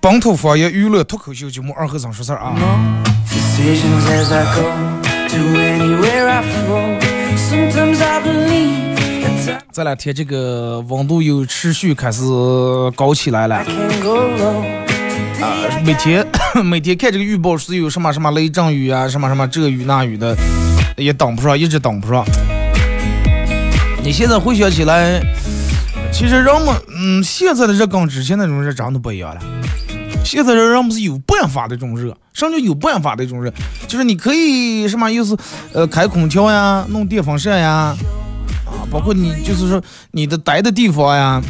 [0.00, 2.54] 本土方言娱乐脱口秀节目《二和尚说事儿》啊！
[9.72, 12.22] 这两天这个温度又持续开始
[12.94, 13.64] 高起来了啊！
[15.84, 16.26] 每天
[16.64, 20.36] 每天看这个预报是有什么什么雷阵雨啊，什么什么这雨那雨的，
[20.96, 22.24] 也挡不上，一直挡不上。
[24.02, 25.20] 你现在回想起来，
[26.14, 29.40] 其实人们，嗯，现在的热跟之前那种热真的不一样了。
[30.24, 33.52] 现在的人们是有办法的这种热，什么叫有办法的这种热？
[33.88, 35.36] 就是你可以什么又是？
[35.72, 37.96] 呃，开空调呀，弄电风扇呀，
[38.64, 41.42] 啊，包括你就是说你的待的地方呀，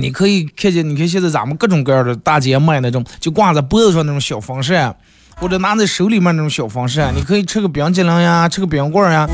[0.00, 4.94] 你可以看见，你看现在咱们各种各样的大街卖那种，就挂在脖子上那种小风扇，
[5.34, 9.28] 或者拿在手里面那种小风扇，你可以吃个冰激凌呀，吃个冰棍呀。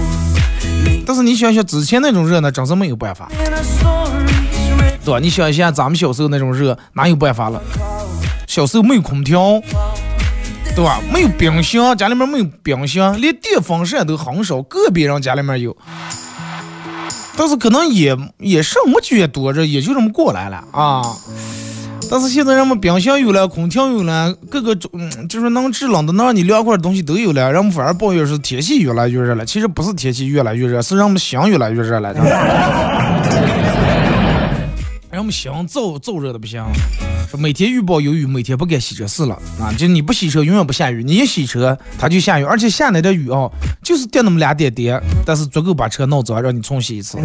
[1.06, 3.30] 但是你想想之前那种热呢，真是没有办法，
[5.04, 5.20] 对吧？
[5.20, 7.60] 你想一下咱们小时候那种热，哪有办法了？
[8.46, 9.60] 小时候没有空调，
[10.74, 11.00] 对吧？
[11.12, 15.76] 没有冰箱，家里面没有冰箱，连电风扇都很少，个别人家里面有，
[17.36, 21.02] 但是可能也也剩没几月多着，也就这么过来了啊。
[22.10, 29.44] 但是现在人们冰箱有了，空调有了，各个嗯，就是能制冷的、能让你凉快的东西都有了，人们反而抱怨是天气越来越热了。
[29.44, 32.14] 其实不是天气越来越热，是人们心越来越热了。
[35.14, 36.60] 人们行燥燥热的不行，
[37.30, 39.72] 说每天预报有雨，每天不该洗车是了啊！
[39.78, 43.48] 就你不洗车，永远不下雨；你一洗车，它就下雨，而且下来的雨啊，
[43.80, 47.16] 就是掉那么俩点点，但是足够把车弄脏，让你重洗一次。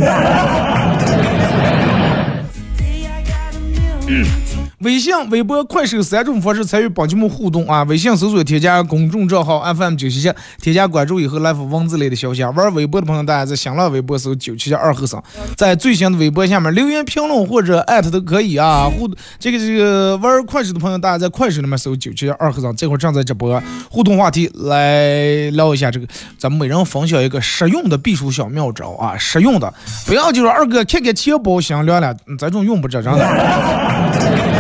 [4.79, 7.83] 微信、微博、快手三种方式参与本节目互动啊！
[7.83, 10.31] 微信搜索添加公众账号 FM 九七七，
[10.61, 12.41] 添加关注以后来发文字类的消息。
[12.45, 15.21] 玩微博的朋友，大家在新浪微博搜九七七二和尚，
[15.57, 18.89] 在最新的微博下面留言评论或者艾特都可以啊！
[18.89, 19.05] 互
[19.37, 26.07] 这个这个玩快手的朋友，大家在快手里面搜九七七二和尚，这会儿正在直播互动话题，来聊一下这个，
[26.37, 29.17] 咱们每人分享一个实用的避暑小妙招啊！
[29.17, 29.73] 实用的，
[30.07, 34.58] 不要就是二哥看看钱包行凉了，这种用不着真的。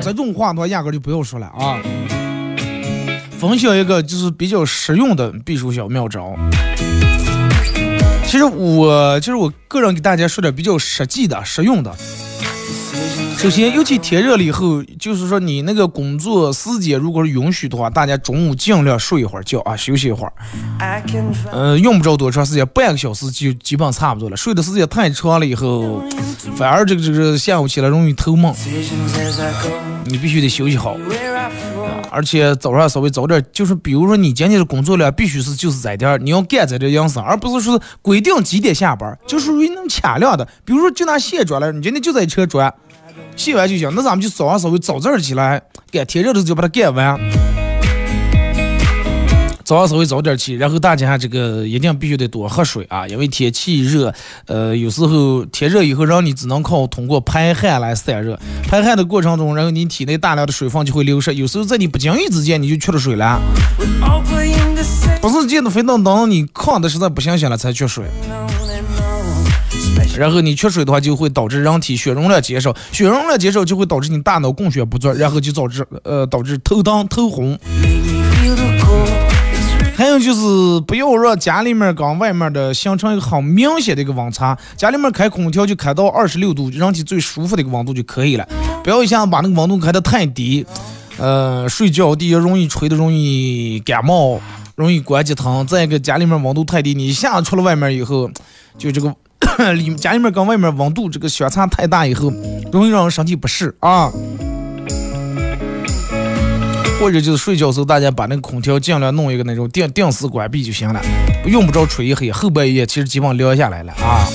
[0.00, 1.80] 这种话的话，压根就不要说了啊！
[3.38, 6.34] 分享一个就是比较实用的避暑小妙招。
[8.24, 11.94] 其实我，其实我个人给大家说点比较实际的、实用的。
[13.38, 20.32] 首先，尤其天热了以后，就是说你那个工作时间如果是允许的话，大家中午尽量睡一会儿觉啊，休息一会儿。
[21.52, 24.36] 嗯，用不着多长时间，半个小时就基本差不多了。
[24.36, 26.02] 睡的时间太长了以后，
[26.56, 28.52] 反而这个这个下午起来容易头梦。
[30.04, 30.96] 你必须得休息好，
[32.10, 40.44] 而且早上稍微早点，就是比如说你今天的工作量必须是就是在点儿，你要干在这样式，而不是说规定几点下班，就属于那种掐量的。
[40.64, 42.74] 比如说就拿卸砖来，你今天就在车砖。
[43.38, 45.62] 洗完就行，那咱们就早上稍微早点起来，
[45.92, 47.18] 干天热的时候就把它干完。
[49.64, 54.12] 早上稍微早点起，然后大家这个一定必须得多喝水啊，因为天气热，
[54.46, 58.38] 呃，有时候天热以后，让你只能靠通过排汗来散热。
[58.66, 63.40] 排汗的过程中，然后你体内大量的水分就会流失，有时候在你不经意之间你就缺了水了。
[65.20, 68.04] 不是见的非等等你抗的实在不行行了才缺水。
[70.18, 77.58] 然后你缺水的话，就会导致人体血容量减少，血容量减少就会导致你大脑供血不足，然后就导致呃导致头疼头昏。
[79.96, 84.56] 还有就是不要让家里面跟外面的形成一个很明显的一个温差。
[84.76, 88.48] 家里面开空调就开到二十六度，人体最舒服的一个温度就可以了。
[88.84, 90.64] 不要一下子把那个温度开得太低，
[91.16, 94.40] 呃，睡觉底下容易吹的容易感冒，
[94.76, 95.66] 容易关节疼。
[95.66, 98.30] 再一个家里面温度太低，你一下出了外面以后，
[98.78, 99.12] 就这个
[99.74, 102.32] 里 家里面跟外面温度这个相差太大以后，
[102.72, 104.10] 容易让人身体不适啊。
[107.00, 111.00] 或者就是睡觉时候，大家把那个空调尽量弄一个那种定定时关闭就行了，
[111.46, 114.26] 用不着吹一黑，后半夜其实基本凉下来了啊。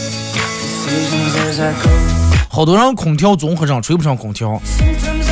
[2.50, 4.62] 好多人空调综合症吹不上空调，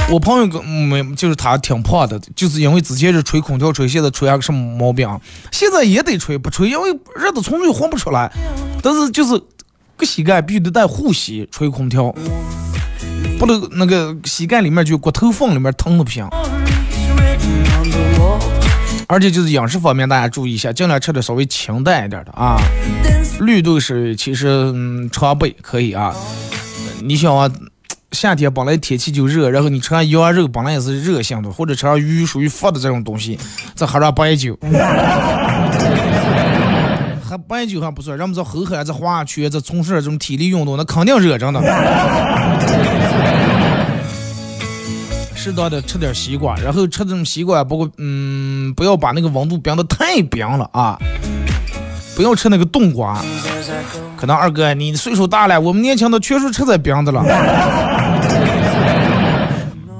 [0.10, 5.08] 我朋友跟没就是他挺胖的，就是因为之前是吹空调吹，现在吹下个什么毛病？
[5.52, 8.30] 现在也得吹，不吹因为热的从就混不出来，
[8.82, 9.42] 但是就是
[10.02, 12.12] 个膝盖必须得带护膝吹空调，
[13.38, 16.28] 不能那个膝盖里面就骨头缝里面疼的不行。
[19.08, 22.58] 而且就是饮食方面，大家注意一下，尽量吃的稍微清淡一点的啊。
[23.42, 26.16] 绿豆是其实嗯常备可以啊。
[27.04, 27.52] 你想啊，
[28.12, 33.38] 夏天本来天气就热，然后你吃上羊肉本来也是热性的，或者吃上鱼属于发的这种东西，
[33.76, 34.58] 再喝上白酒，
[37.52, 41.62] 白酒还不算，人们在喝喝在滑圈在从事这种体力运动，那肯定热着呢。
[45.36, 50.98] 适当的吃点西瓜，然后吃这种西瓜，不过嗯，不要把那个温度冰的太冰了啊！
[52.16, 53.22] 不要吃那个冻瓜，
[54.16, 57.22] 可能二哥你岁数大了，我们年轻的确实吃在冰的了。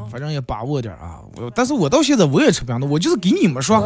[0.10, 1.20] 反正也把握点啊！
[1.38, 3.78] 我但是我到现在我也吃冰的，我就是给你们说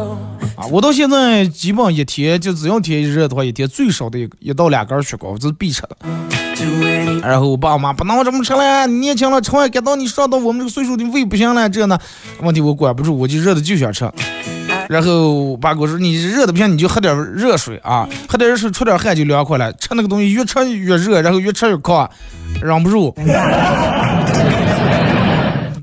[0.56, 5.96] 啊，我到现在基本一天就只要天一热的话，一天最少的一到两根雪糕，这是必吃的。
[7.22, 11.98] 然后我爸我妈不能这么吃了，你年轻了，吃完感到你上到我们这个岁数，你胃不行了，这呢
[12.40, 14.10] 问题我管不住，我就热的就想吃。
[14.88, 19.72] 然后我爸跟我说，你热的不行，你就喝点热水啊，喝点热水出点汗就凉快了。
[19.74, 22.08] 吃那个东西越吃越热，然后越吃越渴，
[22.62, 23.14] 忍不住，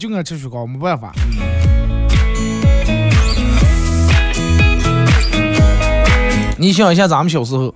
[0.10, 1.14] 就爱吃雪糕，没办法。
[6.58, 7.74] 你想一下，咱们小时候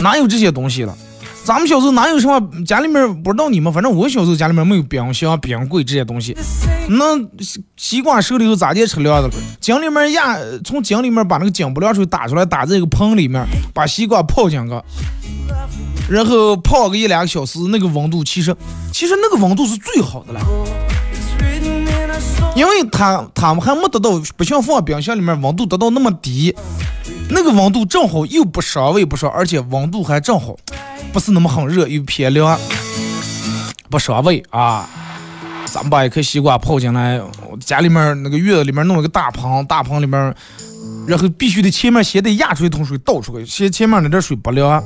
[0.00, 0.96] 哪有这些东西了？
[1.42, 6.36] 咱们小时候哪有什么家里面不知道你们，反正我小时候家里面没有冰箱、冰柜这些东西。
[6.88, 7.04] 那
[7.76, 9.28] 西瓜熟了以后咋地吃凉的？
[9.60, 13.44] 井里面压，从井里面把那个井不凉水打出来，打在一个盆里面，
[13.74, 14.80] 把西瓜泡进去，
[16.08, 18.54] 然后泡个一两个小时，那个温度其实
[18.92, 20.40] 其实那个温度是最好的了，
[22.56, 26.56] 因为它它们还没得到，不像放冰箱里面温度得到那么低，
[27.28, 30.56] 那个温度正好又不伤胃不伤，而且温度还正好。
[31.12, 32.58] 不是那么很热，又偏凉，
[33.90, 34.88] 不伤胃啊！
[35.66, 37.20] 咱们把一颗西瓜泡进来，
[37.60, 40.34] 家里面那个院子里面弄一个大盆，大盆里面，
[41.06, 44.82] 然后必须得前面先得压出一桶水倒出去，先前面那点水不凉，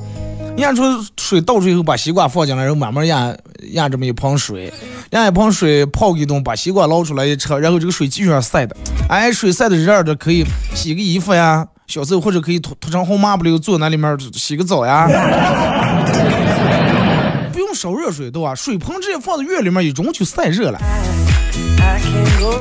[0.61, 0.83] 压出
[1.19, 3.35] 水倒出以后，把西瓜放进来，然后慢慢压
[3.73, 4.73] 压这么一盆水，
[5.11, 8.77] 压一盆水泡一顿，把西瓜捞出来一吃，然后这个水继续晒的，
[9.09, 11.67] 哎，水晒的热的可以洗个衣服呀。
[11.87, 15.09] 小时候或者可以涂涂成红抹布溜，坐那里面洗个澡呀，
[17.53, 18.55] 不用烧热水对吧？
[18.55, 20.79] 水盆直接放在院里面一种就晒热了，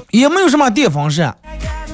[0.09, 1.35] 也没有什么电风扇。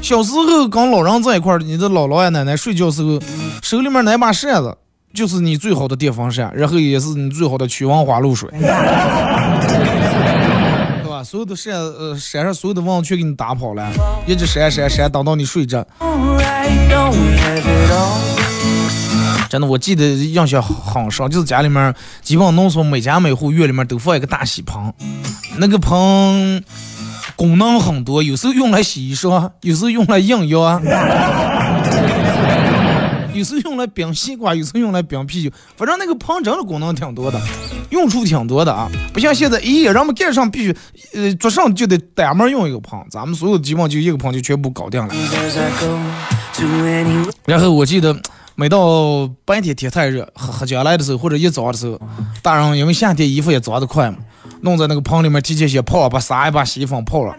[0.02, 3.20] 小时候跟老人在一块儿，你的姥姥呀奶奶睡觉时候
[3.62, 4.78] 手里面拿把扇子
[5.16, 8.50] 就是你最好的电风扇，然后也是你最好的驱蚊花露水。
[11.24, 13.92] 所有的山，呃，山上所有的蚊子全给你打跑了，
[14.28, 15.84] 一直扇扇扇，等到你睡着。
[19.50, 24.94] 真的，我记得印象很深，就是家里面基本农村每家每户院里面都放一个大洗盆，
[25.58, 26.64] 那个盆
[27.36, 30.80] 功能很多，有时候用来洗衣裳，有时候用来养药。
[33.36, 37.38] 有时用来冰西瓜，有时用来冰啤酒，反正那个盆真的功能挺多的，
[37.90, 38.90] 用处挺多的啊！
[39.14, 40.78] 不像现在，咦，人们盖上必须，
[41.14, 45.14] 呃，桌上就得单门用一个盆，咱们所有的基本就一个盆就全部搞定了。
[47.46, 48.18] 然后我记得，
[48.56, 52.00] 每到白天天太热，喝喝将来的时候，或者一早的时候，
[52.42, 54.18] 大人因为夏天衣服也脏得快嘛，
[54.62, 57.36] 弄在那个盆里面提前先泡，把撒一把洗衣粉泡了。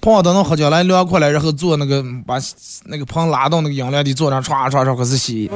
[0.00, 2.38] 泡到那喝酒来凉快了，然后坐那个把
[2.84, 5.50] 那个盆拉到那个阴凉地，坐那唰唰唰开始洗。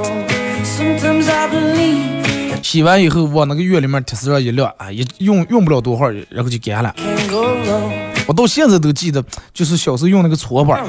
[2.61, 6.93] 洗完以后往那个院里面贴丝上一晾，啊，一用用不了多会儿，然后就干了。
[8.25, 9.23] 我到现在都记得，
[9.53, 10.81] 就是小时候用那个搓板。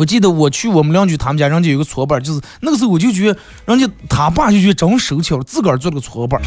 [0.00, 6.40] 我记得我去我们邻居他们家，人家有个搓板，就是那个时候我就觉得，人家他爸就觉得真手巧，自个儿做了个搓板，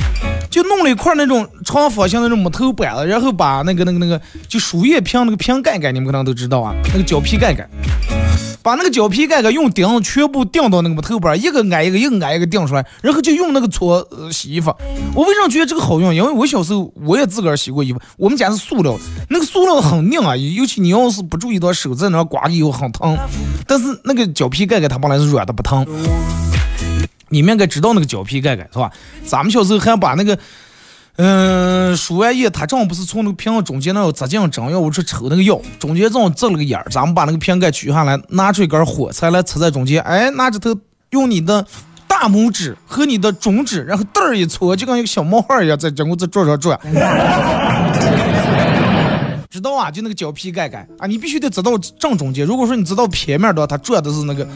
[0.49, 7.69] 就弄了一块那种长方形那种木头板子，然后把那个那个那个就输液瓶那个瓶盖盖，你们可能都知道啊，那个胶皮盖盖，
[8.63, 14.73] 把那个胶皮盖盖用钉子全部钉到那个木头板，一个挨一个，一个挨一个钉出来，然后就用那个搓洗衣服。
[15.13, 16.15] 我为什么觉得这个好用？
[16.15, 18.97] 因为我小时候我也自个儿洗过衣服，我们家是塑料，
[19.29, 23.17] 那个塑料很硬啊，尤其你要是不注意到手在那刮以后很疼。
[23.67, 25.85] 但是那个胶皮盖盖它本来是软的不疼，
[27.27, 28.89] 你们应该知道那个胶皮盖盖是吧？
[29.25, 30.39] 咱们小时候还把那个。
[31.17, 40.75] 嗯，输完液，它正好不是从那个瓶子中间那要扎进针，要我去抽那个药，中间正好扎了个眼儿，咱们把那个瓶盖取下来，拿出一根火柴来插在中间，哎，拿着头
[41.11, 41.63] 用你的
[42.07, 46.79] 大拇指和你的中指，然后嘚儿一搓，就跟一个小冒号一样，在整个在转转转。
[49.51, 49.91] 知道啊？
[49.91, 52.43] 就那个胶皮盖盖啊，你必须得知道正中间。
[52.43, 54.47] 如果说你知道偏面的话，它转的是那个，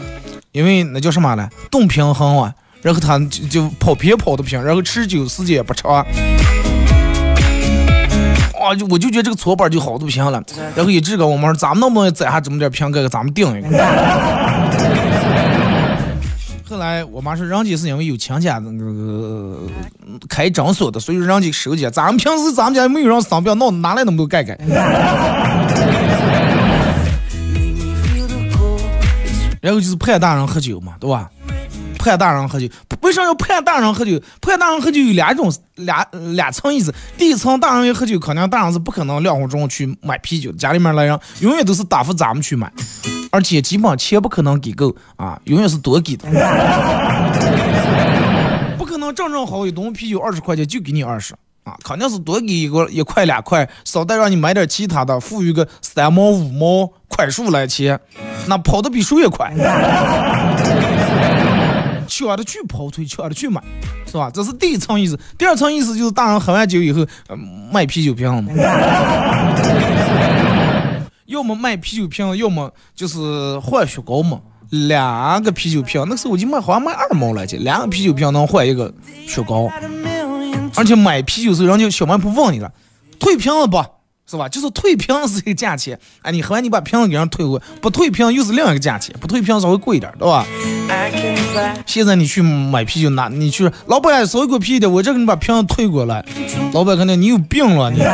[0.52, 1.48] 因为那叫什么呢？
[1.70, 2.52] 动平衡啊。
[2.88, 5.92] 然后他就就跑偏跑的不行，然后持久时间也不长。
[5.92, 6.06] 啊，
[8.80, 10.42] 就我就觉得这个搓板就好的不行了。
[10.74, 13.68] 然后一直跟我妈说，咱们能不能攒下这么点瓶盖，咱们订一个。
[16.70, 19.58] 后来我妈说，人家是因为有亲戚那个
[20.30, 21.92] 开诊所的，所以人家收钱。
[21.92, 24.58] 咱们平时咱们家没有人生病，哪哪来那么多盖盖？
[29.60, 31.30] 然后就是派大人喝酒嘛，对吧？
[31.98, 32.68] 盼大人喝酒，
[33.02, 34.22] 为啥要盼大人喝酒？
[34.42, 36.94] 盼大人喝酒有两种两两层意思。
[37.18, 42.72] 第一层，大人要喝酒，肯定大人是不可能两分钟去买啤酒，家里面来人永远都是答复咱们去买，
[43.32, 46.28] 而且基本钱不可能给够啊，永远是多给的，
[48.78, 58.00] 不可能正正好一桶啤酒二十块钱就给你二十啊，肯定是多给一个一块两块，少带让你买点其他的，富裕个三毛五毛块数来钱，
[58.48, 59.54] 那跑的比谁也快。
[62.08, 63.62] 抢着去跑腿，抢着去买，
[64.06, 64.32] 是吧？
[64.34, 65.20] 这是第一层意思。
[65.38, 67.06] 第二层意思就是大人喝完酒以后，
[67.72, 68.52] 卖啤酒瓶嘛。
[71.28, 74.40] 要么卖啤酒瓶，要么就是换雪糕嘛。
[74.70, 77.58] 两个啤酒瓶，那时候我就卖，好像卖二毛来着。
[77.58, 78.92] 两个啤酒瓶能换一个
[79.28, 79.70] 雪糕，
[80.76, 82.72] 而且买啤酒时候，人家小卖部问你了，
[83.20, 83.84] 退瓶子不？
[84.30, 84.50] 是吧？
[84.50, 90.46] 就是退瓶是一个价钱，哎，你喝完你把瓶子给人退回，不退瓶又是另一个价钱，不退瓶稍微贵一点，对吧？
[91.86, 96.24] 现在你去买啤酒，拿你去，老板稍微给我啤的，我这给你把瓶子退过来。
[96.74, 98.00] 老板肯定你有病了你。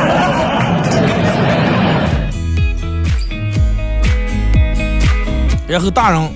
[5.67, 6.29] 然后大人，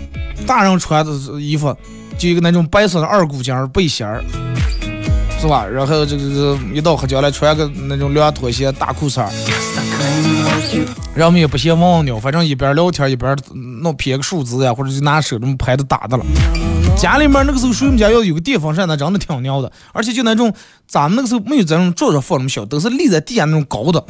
[0.46, 1.76] 大人穿的衣服，
[2.18, 4.24] 就一个那种白色的二股筋背心儿。
[5.40, 5.64] 是吧？
[5.64, 9.30] 然后这个这个一到喝酒来穿个那种凉拖鞋、大裤衩儿，
[11.16, 13.36] 人们也不嫌忘鸟，反正一边聊天一边
[13.82, 16.26] 弄撇个数字呀，或者就拿手这么拍的打的了。
[16.96, 19.72] 家里面那个时候，水们家要有个电风扇，那真的挺牛的。
[19.94, 20.54] 而且就那种
[20.88, 24.04] 咱们那个时候没有这种桌上放那么小，都是立在地下那种高的，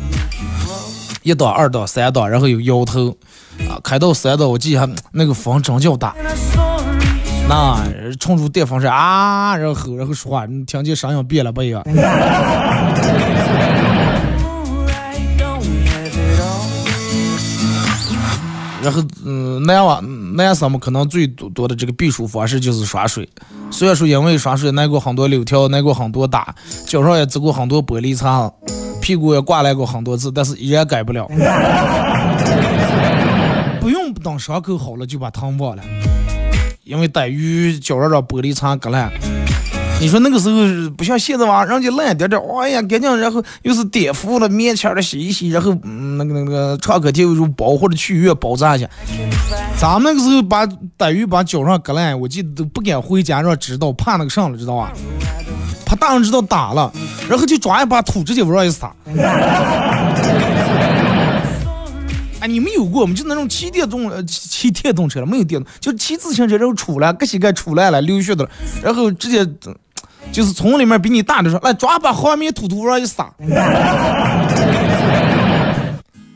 [1.23, 3.09] 一档、二档、三档，然后有摇头
[3.69, 6.15] 啊，开到三档，我记下 那个风真叫大。
[7.49, 7.81] 那
[8.19, 11.81] 冲出电风扇啊，然后然后说话，你听见声音变了不一样。
[18.87, 23.27] 然后，嗯，男娃男生们可能最多多的这个避暑方式就是耍水。
[23.69, 28.49] 虽然说因为耍水挨过很多柳条，挨过很多打，脚上也折过很多玻璃碴，
[29.01, 31.27] 屁股也挂来过很多次，但是依然改不了。
[33.81, 35.83] 不用等伤口好了就把汤忘了。
[36.85, 39.11] 因为等于脚上让玻璃碴割烂，
[39.99, 48.87] 你说那个时候不像现在吧，人家烂点点，哎呀，干净，然后又是碘伏了，棉签的洗一洗，然后嗯那个那个创可贴有种包或者去医院包扎一下。
[49.79, 54.93] 咱们那个时候把等于把脚上割烂，我记得都不敢回家让知道，怕那个上了，知道吧？
[55.83, 56.93] 怕大人知道打了，
[57.27, 58.93] 然后就抓一把土直接往上一撒。
[62.39, 63.15] 哎，你没有过吗？
[63.15, 68.47] 就那种骑电动呃骑电动车了，没有电动，就骑自行车然后出来，搁膝盖出来了，流血的，
[68.83, 69.43] 然后直接
[70.31, 73.31] 就是从里面比你大的说，来抓把黄面 土土往上一撒，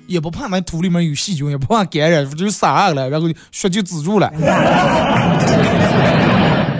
[0.07, 4.31] 也不怕那土里面有细菌，也不怕感染，就撒上了，然后血就止住了。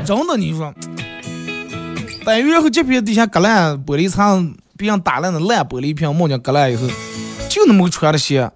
[0.03, 0.73] 真的，你说，
[2.25, 6.87] 等于然后这边底下割烂玻璃厂，别人打烂的烂玻璃瓶，冒见割烂以后，
[7.47, 8.49] 就那么个穿的鞋。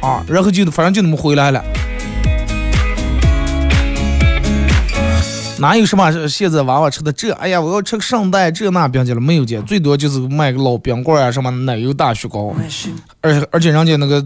[0.00, 1.64] 啊，然后就反正就那么回来了，
[5.58, 7.30] 哪有什么现在娃娃吃的这？
[7.34, 12.52] 哎呀，我要吃个圣代这那冰激了，没有见，最多就是卖个老冰棍啊，什么奶油大雪糕，
[13.20, 14.24] 而且而且人家那个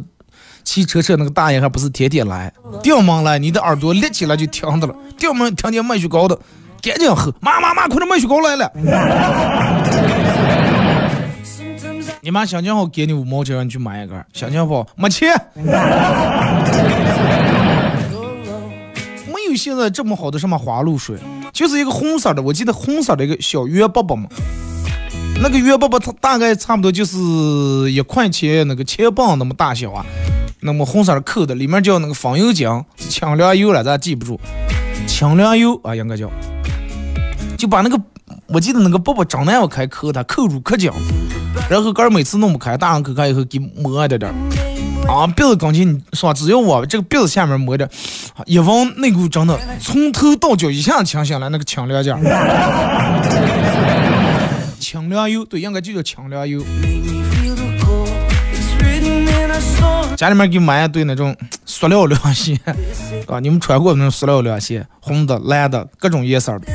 [0.65, 6.39] 骑车车那个大爷还不是天天来，掉门来，你的耳朵立起来就听着了，掉门听见卖雪糕的，
[6.83, 8.73] 赶紧喝，妈妈妈，快点卖雪糕来了。
[12.21, 14.25] 你妈想情好，给你五毛钱让你去买一根。
[14.33, 15.31] 想情不好，没钱。
[19.59, 21.19] 现在这么好的什么花露水，
[21.53, 24.29] 就是一个红色的，我记得红色的一个小圆包包嘛。
[25.41, 27.17] 那个圆包包它大概差不多就是
[27.93, 30.05] 一块钱那个钱棒那么大小啊，
[30.61, 34.41] 那么红色的扣的，里面叫那个风油精、清凉油了，咱记不住，
[35.07, 36.29] 清凉油啊应该叫，
[37.57, 38.01] 就把那个
[38.47, 40.91] 我记得那个包包张那样开扣它，扣住可紧，
[41.71, 44.35] 然后哥每次弄不开，大人抠开以后给磨一点点。
[45.09, 47.89] 啊，鼻子刚劲，你说只要我这个鼻子下面摸着，
[48.45, 52.21] 一闻那股真的从头到脚一下清醒了，那个清凉劲儿。
[54.79, 56.63] 清凉油，对，应该就叫清凉油。
[60.15, 61.35] 家里面给买一对那种
[61.65, 62.59] 塑料凉鞋，
[63.29, 66.67] 啊，你们穿过那种塑料凉鞋，红的、蓝的，各种颜色的。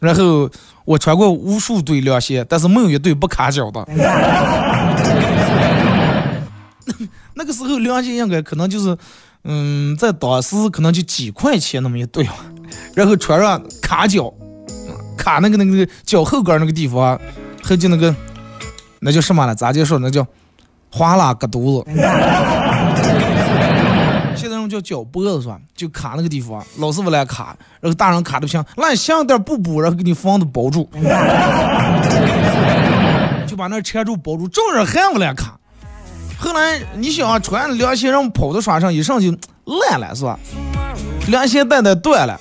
[0.00, 0.48] 然后
[0.86, 3.86] 我穿过无数对凉鞋，但是没有一对不卡脚的。
[7.34, 8.96] 那个时候凉鞋应该可能就是，
[9.44, 12.36] 嗯，在当时可能就几块钱那么一对吧，
[12.94, 14.32] 然后穿上卡脚，
[15.16, 17.20] 卡那个那个脚后跟那个地方，
[17.62, 18.14] 还就那个，
[19.00, 19.54] 那叫什么了？
[19.54, 20.26] 咋就说那叫
[20.90, 21.90] 哗啦个肚子。
[24.36, 25.58] 现在用叫脚脖子是吧？
[25.74, 30.88] 就卡那个地方，老师傅来卡，然后大人卡的不行，来像点布布，然后给你房子包住，
[33.46, 35.58] 就把那缠住包住，照样还不来卡。
[36.44, 39.34] 后来你想啊穿凉鞋，让跑到耍上，一上就
[39.64, 40.38] 烂了，是吧？
[41.28, 42.38] 凉鞋带带断了，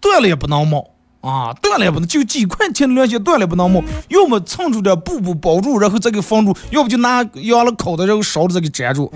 [0.00, 0.88] 断了也不能冒
[1.20, 9.12] 啊，断了也不能，就几块钱的凉鞋断了也不能冒，要么蹭出点布布包住，然后再给封住，要不就拿羊了烤的，然后烧的再给粘住。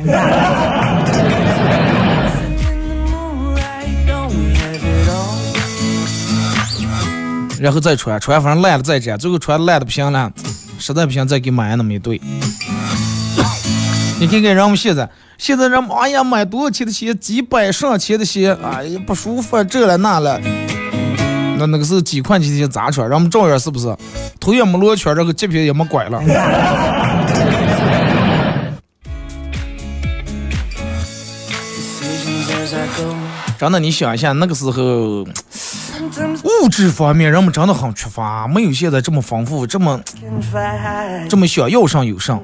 [7.59, 10.31] 然后再穿，穿反正烂了再粘，最后穿烂的不行了，
[10.79, 12.21] 实在不行再给买那么一对。
[14.25, 20.41] 你看看人们现在，现在人们哎呀买多少钱的鞋，几百上千的鞋，哎呀不舒服，这了那了。
[21.59, 23.07] 那那个是几块钱的鞋咋穿？
[23.07, 23.95] 人们照样是不是？
[24.41, 26.23] 头也没落圈，这个脚皮也没拐了。
[33.59, 35.27] 真的，你想一下，那个时候
[36.63, 40.01] 物质方面人们真的很缺乏，没有现在这么丰富，这么
[41.29, 42.41] 这么想要上有上。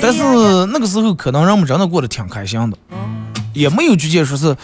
[0.00, 0.22] 但是
[0.66, 2.76] 那个时候可能人们真的过得挺开心的，
[3.52, 4.56] 也没有直接说是，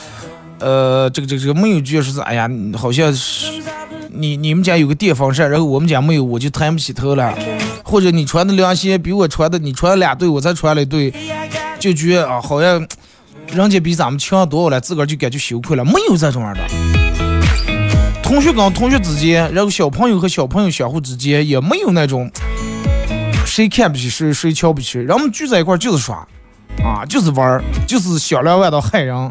[0.61, 3.46] 呃，这个这个这个没有直接说是，哎呀，好像是
[4.11, 7.35] 你你们家有个电风扇，然后我们家没有，我就抬不起头了。
[7.83, 11.12] 或者你穿的凉鞋比我穿的，你穿了俩对，我才穿了一对，
[11.78, 12.87] 就觉得啊，好像
[13.48, 15.85] 人家比咱们强多了，自个儿就感觉羞愧了。
[15.85, 16.61] 没有这种样的，
[18.24, 22.30] 同学跟同学之间，然后小朋友和小朋友相互之间也没有那种。
[23.44, 24.98] 谁看不起谁，谁瞧不起？
[24.98, 26.26] 人们聚在一块就是耍，
[26.82, 29.14] 啊，就是玩儿，就是小两万到害人。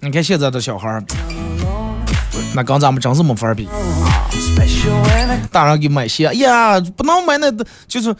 [0.00, 1.02] 你看现在的小孩儿，
[2.54, 3.68] 那跟咱们真是没法比。
[5.50, 7.50] 大人给买鞋，哎呀，不能买那，
[7.88, 8.14] 就是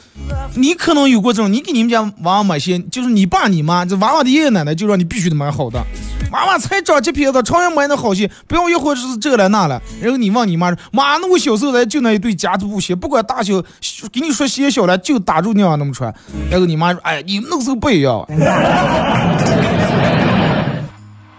[0.55, 5.85] 你可能有过这种，你给你们家娃娃买鞋，就是你爸你妈，这娃娃的爷爷奶奶就让你必须得买好的。
[6.33, 9.81] 娃娃才长几片子，常人买那好鞋，不要一会儿就是这了那了。
[10.01, 13.63] 然后你问你妈：“妈，那我小时候就那一对夹子布鞋，不管大小，
[14.11, 16.13] 给你说鞋小了就打住娘那么穿。”
[16.51, 18.27] 然后你妈说：“哎，你那个时候不一样。”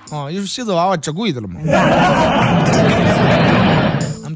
[0.09, 1.59] 啊，就是现在娃娃折贵的了嘛。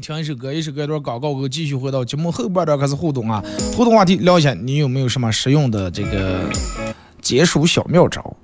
[0.02, 3.40] 听一首歌，一首歌一段广告，我继续回到节目后半段开始互动啊。
[3.76, 6.40] 互动话题聊一下，你有没有什么实用的这个
[7.20, 8.36] 解暑小妙招？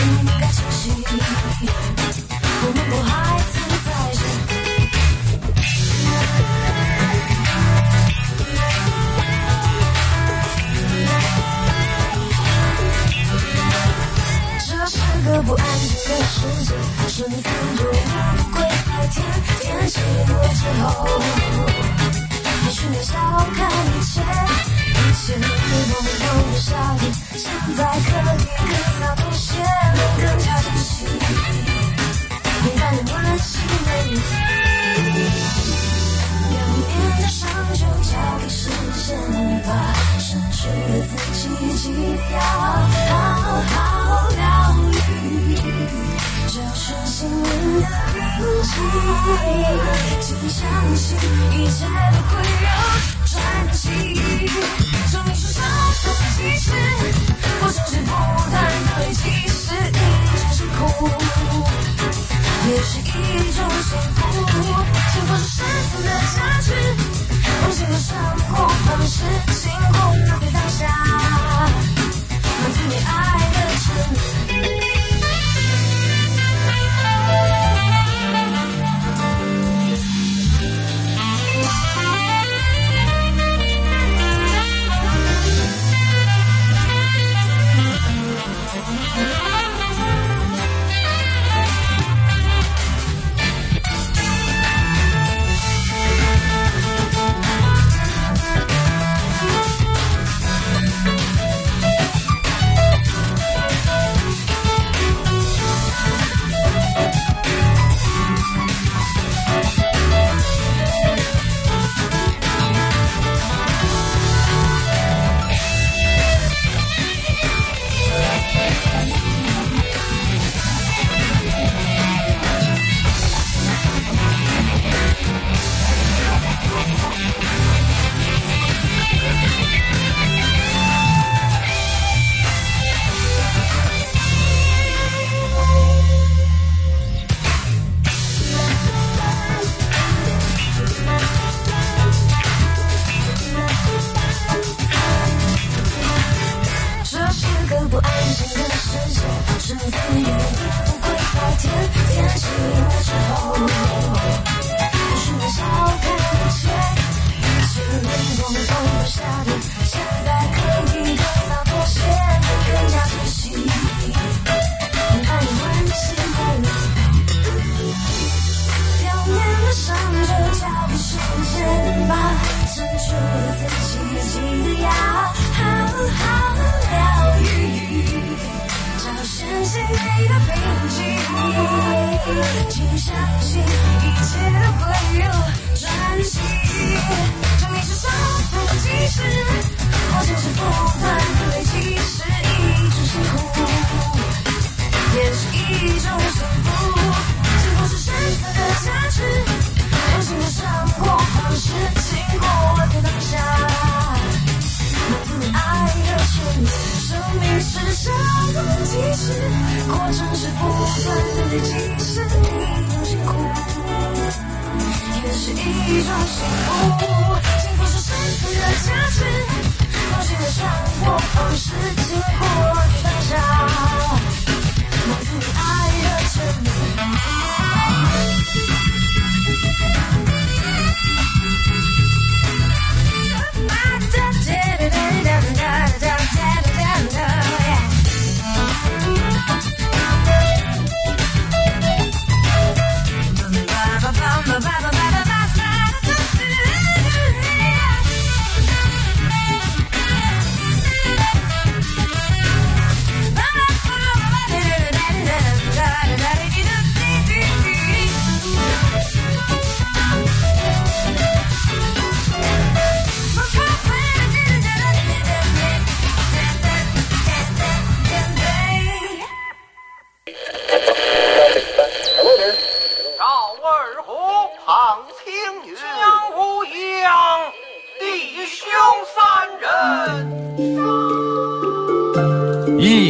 [0.00, 1.89] 应该庆幸。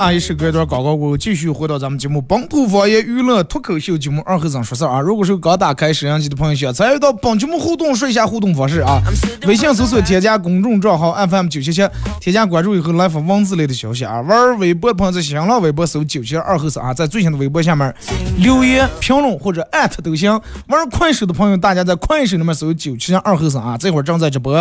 [0.00, 4.98] 啊，一时隔一段广告过后，继续回到咱们节目本土方言娱乐脱口秀节目二和尚说事儿啊。
[4.98, 8.98] 如果是刚打开摄像机的朋友，想参与到本节目互动，说一下互动方式啊。
[9.46, 11.86] 微信搜索添加公众账号 FM 九七七，
[12.18, 14.22] 添加关注以后来发文字类的消息啊。
[14.22, 17.94] 玩微博的朋友在新浪微博搜九七二和尚啊，在最新的微博下面
[18.38, 20.32] 留言评论或者艾特都行。
[20.68, 24.54] 玩快手的朋友，大家在快手里面搜九七二和尚啊，这会儿正在直播。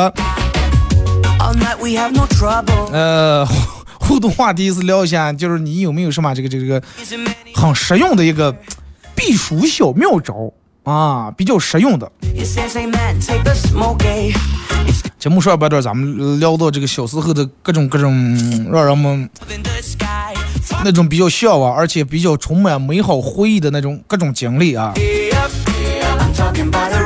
[2.91, 3.47] 呃，
[4.09, 6.81] 互动话题是聊一下，就是你有没有什么这个这个这个
[7.53, 8.51] 很实用的一个
[9.15, 10.51] 避暑小妙招
[10.83, 12.11] 啊，比较实用的。
[12.23, 12.43] Eh?
[15.19, 19.29] 节目上半段咱们聊到这个小时候的各种各种嗯让人们.
[20.83, 24.91] 那种比较向往，而且比较充满美好回忆的那种各种经历啊。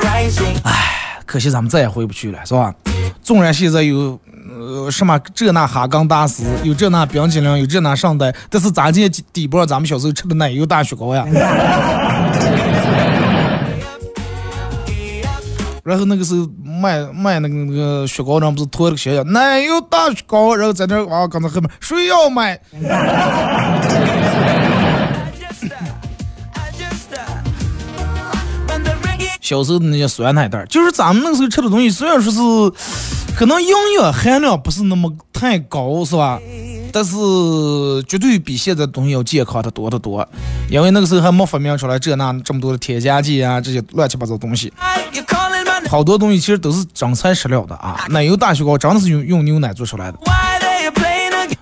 [0.02, 0.56] Rising.
[1.26, 2.74] 可惜咱们再也回不去了，是吧？
[3.22, 4.20] 纵然现在有
[4.64, 11.26] 呃什么这那哈根达斯，有这那冰淇淋，有这那上代，但是咱这抵不上咱们小时候吃的奶油大雪糕呀。
[15.84, 22.58] 然后那个时候卖卖那个那个雪糕上不是拖了个写着奶油大雪糕，然后在那啊，刚才后面谁要买？
[29.42, 32.40] 小时候的那些酸奶袋，就是咱们那时候吃的东西，虽然说是
[33.36, 33.70] 可能营
[34.00, 36.40] 养含量不是那么太高，是吧？
[36.92, 37.16] 但是
[38.08, 40.26] 绝对比现在东西要健康的多得多，
[40.70, 44.72] 因为那个时候还没发明出来这那这么多的添加剂啊，这些乱七八糟东西，
[45.90, 48.06] 好多东西其实都是真材实料的啊。
[48.10, 50.20] 奶油大雪糕真的是用用牛奶做出来的，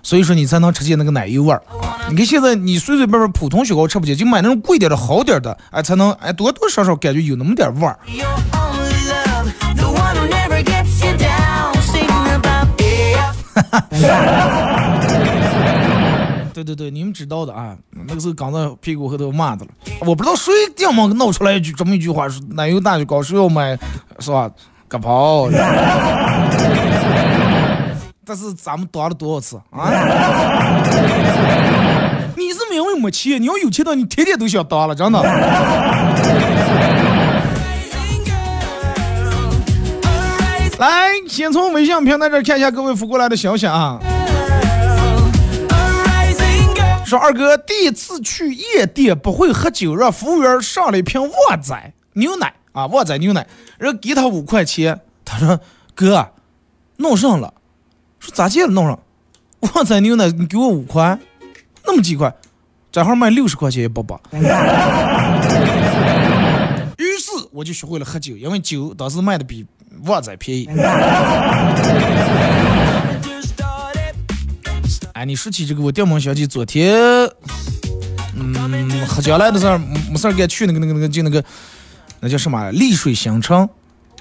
[0.04, 1.64] 所以说你才能吃见那个奶油味儿。
[2.10, 7.98] 你看现在你随随便便普通雪糕吃不见，就买那种贵点的好点的，哎，才能哎多多少少感觉有那么点味儿。
[16.54, 17.76] 对对对，你们知道的啊，
[18.08, 19.72] 那个时候刚在屁股后头骂的了。
[20.02, 23.78] 我不知道谁电网闹出来一句这么一句话，说奶油大雪糕谁要买，
[24.20, 24.52] 是吧？
[24.88, 25.48] 个跑！
[28.26, 29.90] 但是咱们打了多少次啊？
[32.36, 35.20] 你是因为没钱，你要有钱的，你天天都想打了，真的。
[40.82, 44.00] 来，先从微信平台这看一下各位发过来的消息啊。
[47.06, 52.52] 说二哥第一次去夜店不会喝酒，让服务员上了一瓶旺仔牛奶。
[52.72, 53.46] 啊，旺仔牛奶，
[53.78, 55.60] 然后给他五块钱，他说
[55.94, 56.28] 哥，
[56.98, 57.54] 弄上了，
[58.20, 58.72] 说咋介了？
[58.72, 58.88] 弄？
[58.88, 58.98] 上，
[59.60, 61.20] 旺仔牛奶你给我五块，
[61.86, 62.34] 那么几块，
[62.92, 64.20] 这号卖六十块钱一包包。
[66.98, 69.64] 于是我就学会了喝酒，因为酒当时卖的比
[70.06, 70.68] 旺仔便宜。
[75.14, 76.96] 哎，你说起这个，我电门小姐昨天，
[78.36, 79.78] 嗯，喝酒来的时候
[80.10, 81.44] 没事儿干去那个那个那个就那个
[82.22, 83.70] 那叫什么丽水新城，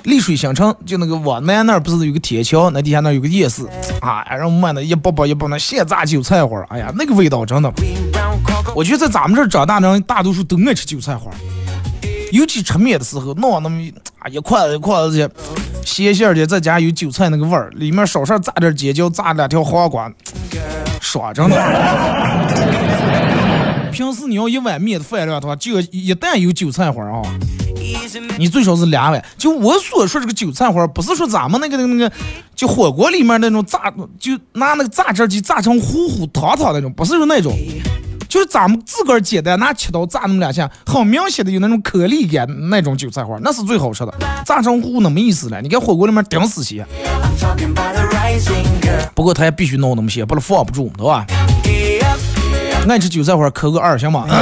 [0.02, 3.66] 丽水新城就那个往南那不是有个铁桥，那底下那有个夜市，
[4.02, 7.72] 啊，然后卖的一包包一包那现榨韭菜花，哎呀，那个味道真的，
[8.74, 11.30] 我觉得在咱们这儿长大的人大多数都爱吃韭菜花。
[12.31, 15.31] 尤其吃面的时候，弄那么一啊一块一块的这
[15.85, 20.11] 咸馅的，再加有韭菜那个味儿，里面稍稍炸点尖椒，炸两条黄瓜，
[21.01, 21.57] 爽真的。
[23.93, 27.23] 平时你要一碗面的饭量的话，就一旦有韭菜花啊，
[28.38, 29.23] 你最少是两碗。
[29.37, 32.14] 就我所说这个韭菜花，不是说咱们那个那个那个，
[32.55, 37.53] 就火锅里面那种炸，就拿那个榨汁机榨成糊糊汤汤那种，不是说那种。
[38.31, 44.14] 就是咱们自个儿简单拿切刀炸那么两下，很明显的有那种颗粒感那种韭菜花，那是最好吃的。
[44.47, 46.87] 炸成糊那没意思了，你看火锅里面顶死些，
[49.16, 51.27] 不过他也必须弄那么些，不然放不住，对吧？
[52.88, 54.25] 爱吃韭菜花扣个二行吗？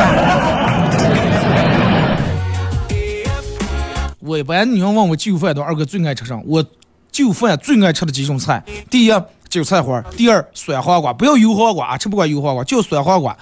[4.21, 6.39] 我一般你要问我就饭的，二哥最爱吃啥？
[6.45, 6.63] 我
[7.11, 9.13] 就饭最爱吃的几种菜，第一
[9.49, 13.37] 韭菜花，第二酸黄瓜，不要油黄瓜，吃不惯油黄瓜，就酸黄瓜。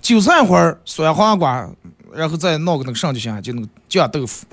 [0.00, 1.64] 韭菜花、酸黄瓜，
[2.12, 4.44] 然后再弄个那个啥就行，就那个酱豆腐。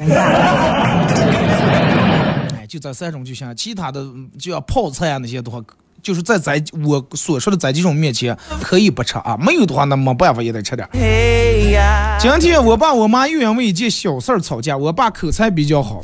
[2.56, 5.60] 哎，就这三种就行，其他的嗯就像泡菜啊那些的话，
[6.04, 12.20] 就是在咱我所说的这几种面前可以不吃啊，没有的话那没办法也得吃点儿。
[12.20, 16.00] 今天我爸我妈又因为一件小事儿吵架，我爸口才比较好，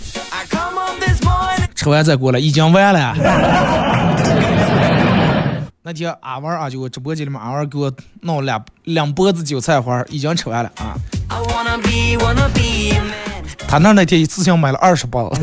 [1.86, 3.14] 吃完再过来已经完了。
[5.84, 10.98] 那天俺娃儿啊，就我直播间里面，俺娃儿给我弄两两脖子韭菜花，已经吃完了啊。
[13.68, 15.32] 他那那天一次性买了二十包。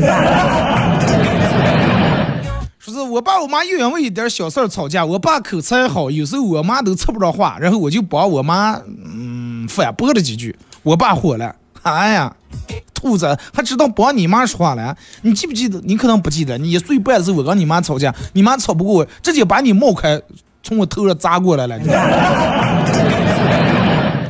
[2.77, 12.35] 说是我爸我妈又因为一点小事儿吵架，我爸口才好，有时候我妈都插不着话，然后我就帮我妈嗯反驳了几句，我爸火了，哎呀，
[12.93, 14.95] 兔子还知道帮你妈说话了？
[15.23, 15.79] 你记不记得？
[15.83, 20.21] 你可能不记得，你一岁半的时候我跟你妈吵架，你妈吵不过我，直接把你帽开
[20.61, 21.77] 从我头上砸过来了。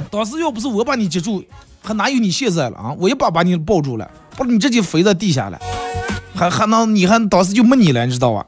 [0.09, 1.43] 当时要不是我把你接住，
[1.83, 2.95] 还哪有你现在了啊？
[2.97, 5.59] 我一把把你抱住了，不然你直接飞到地下了。
[6.35, 8.43] 还还能你还当时就没你了，你知道吧？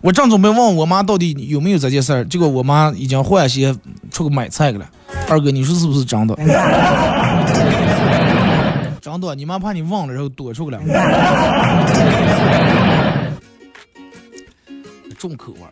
[0.00, 3.74] 我正准备问我妈到底有没有这件事儿，结果我妈已经换鞋
[4.10, 4.86] 出去买菜去了。
[5.28, 6.34] 二哥，你说是不是真的？
[9.04, 10.82] 真的，你妈怕你忘了，然后躲出去了。
[15.18, 15.68] 重口味儿，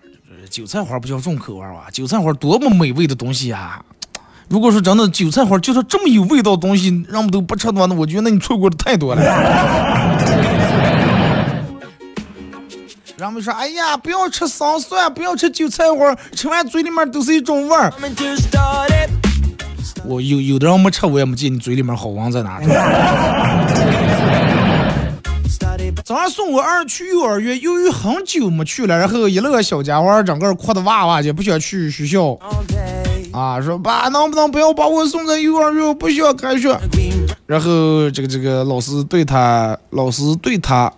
[0.51, 1.87] 韭菜花不叫重口味儿吧？
[1.91, 3.83] 韭菜花多么美味的东西啊！
[4.49, 9.23] 如果说真的韭菜花就是这么有味道的东西，让我们都不吃的话，那我觉得你错过的太多了。
[13.17, 17.91] 人们说：“哎呀，不要吃桑蒜，不要吃韭菜花，吃完嘴里面都是一种味儿。”
[20.05, 22.61] 我有有的人没吃，我也没见你嘴里面好闻在哪。
[26.05, 32.37] 早上送我儿去幼儿园，由于很久没去了，然后一乐小家伙整个哭的哇哇就不想去学校。
[33.33, 35.87] 啊，说爸，能不能不要把我送在幼儿园？
[35.87, 36.77] 我不需要开学。
[37.47, 40.93] 然后这个这个老师对他，老师对他。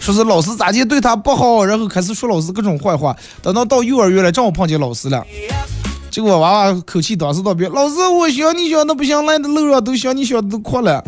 [0.00, 3.14] 说是老师咋地对他不好，然后开始说老师各种坏话。
[3.42, 5.24] 等到到幼儿园了，正好碰见老师了，
[6.12, 11.02] 结果娃娃口气当时特别，老师我想你想的不行，来的路上都想你想的都哭了。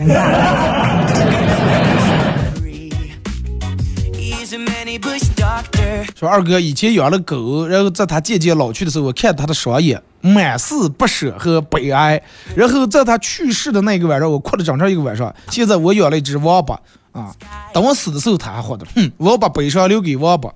[6.19, 12.23] 说二哥以前养了狗，然后在他渐渐老去的时候，我看他的双眼满是不舍和悲哀。
[12.57, 15.35] 然后在他去世的那个晚上，我哭了整整一个晚上。
[15.51, 16.81] 现在我养了一只王八。
[17.13, 17.31] 啊！
[17.73, 18.85] 等我死的时候，他还活着。
[18.97, 20.51] 哼，我要把悲伤留给王八，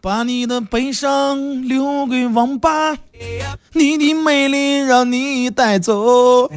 [0.00, 2.96] 把你的悲伤留给王八，
[3.72, 6.48] 你的美丽让你带走。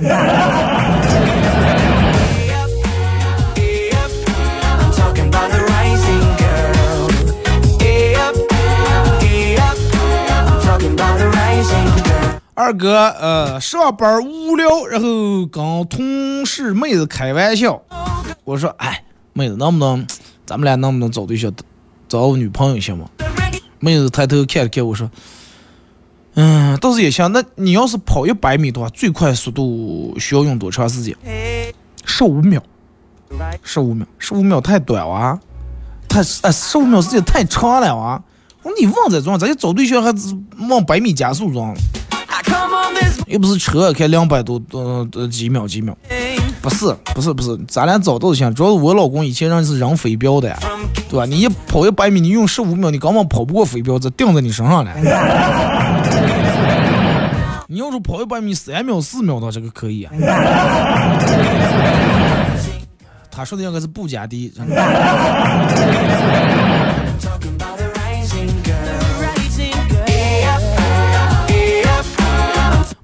[12.54, 17.82] 二哥，呃，上班无聊，然后跟同事妹子开玩笑。
[18.43, 20.06] 我说，哎，妹子，能不能，
[20.45, 21.51] 咱们俩能不能找对象，
[22.08, 23.10] 找个女朋友行吗？
[23.81, 25.11] 妹子抬头看了看我说，
[26.35, 27.29] 嗯，倒是也行。
[27.33, 31.13] 那你要是跑一百米的话，最快速度需要用多长时间？
[32.05, 32.63] 十五秒。
[33.63, 35.39] 十五秒，十五秒太短哇！
[36.07, 38.21] 太，哎，十五秒时间太长了哇！
[38.61, 40.13] 我说你忘这装，咱就找对象还
[40.69, 41.73] 往百米加速装。
[43.27, 45.97] 又不是车开两百多，多呃几秒几秒，
[46.62, 48.54] 不是不是不是，咱俩早都行。
[48.54, 50.56] 主要是我老公以前人是扔飞镖的，
[51.10, 51.26] 对吧？
[51.26, 54.91] 你一跑一百米，你用十五秒，你根本跑不过飞镖，这钉在你身上了。
[57.67, 60.12] 你要是跑一百米三秒四秒的这个可以啊。
[63.32, 64.53] 他说的应该是布加迪。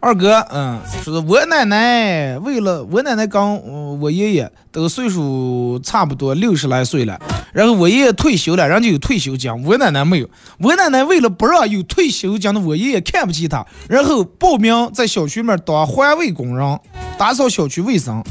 [0.07, 7.19] 二哥，嗯，说是我奶奶为了我奶奶跟我爷爷都岁数差不多六十来岁了，
[7.51, 10.29] 然后我爷爷退休了，人家有退休金，我奶奶没有。
[10.59, 16.79] 我奶奶为了不让有退休金的我爷爷看不起他，然后报名在小区面当环卫工人，
[17.17, 18.23] 打扫小区卫生。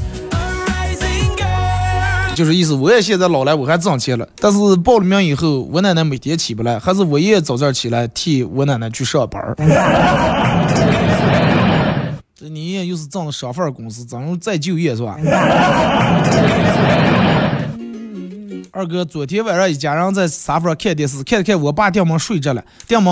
[2.33, 9.55] 就是意思，我也现在老了，我还挣钱了，但是报了名以后，我奶奶每天起不来，还是我爷爷早点起来替我奶奶去上班。
[12.39, 15.17] 这你爷爷又是挣了双份工资，怎么再就业是吧？
[18.71, 23.11] 二哥，昨天晚上一家人在沙发上看电视，看着看我爸电门睡着了，电门